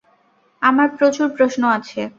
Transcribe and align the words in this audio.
আমার 0.61 0.87
প্রচুর 0.97 1.27
প্রশ্ন 1.37 1.61
আছে। 1.77 2.01